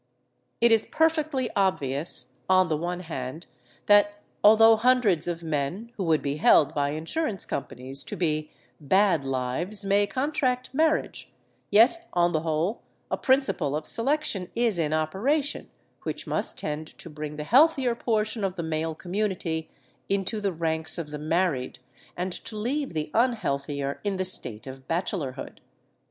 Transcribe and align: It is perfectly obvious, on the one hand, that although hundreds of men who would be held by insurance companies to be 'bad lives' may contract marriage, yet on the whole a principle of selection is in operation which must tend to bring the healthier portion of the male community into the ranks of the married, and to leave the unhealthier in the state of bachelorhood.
It 0.59 0.71
is 0.71 0.87
perfectly 0.87 1.51
obvious, 1.55 2.33
on 2.49 2.69
the 2.69 2.75
one 2.75 3.01
hand, 3.01 3.45
that 3.85 4.19
although 4.43 4.75
hundreds 4.75 5.27
of 5.27 5.43
men 5.43 5.91
who 5.95 6.03
would 6.05 6.23
be 6.23 6.37
held 6.37 6.73
by 6.73 6.89
insurance 6.93 7.45
companies 7.45 8.03
to 8.05 8.15
be 8.15 8.49
'bad 8.79 9.23
lives' 9.23 9.85
may 9.85 10.07
contract 10.07 10.73
marriage, 10.73 11.31
yet 11.69 12.07
on 12.13 12.31
the 12.31 12.39
whole 12.39 12.81
a 13.11 13.15
principle 13.17 13.75
of 13.75 13.85
selection 13.85 14.49
is 14.55 14.79
in 14.79 14.91
operation 14.91 15.69
which 16.01 16.25
must 16.25 16.57
tend 16.57 16.87
to 16.97 17.07
bring 17.07 17.35
the 17.35 17.43
healthier 17.43 17.93
portion 17.93 18.43
of 18.43 18.55
the 18.55 18.63
male 18.63 18.95
community 18.95 19.69
into 20.09 20.41
the 20.41 20.51
ranks 20.51 20.97
of 20.97 21.11
the 21.11 21.19
married, 21.19 21.77
and 22.17 22.33
to 22.33 22.55
leave 22.55 22.95
the 22.95 23.11
unhealthier 23.13 23.99
in 24.03 24.17
the 24.17 24.25
state 24.25 24.65
of 24.65 24.87
bachelorhood. 24.87 25.59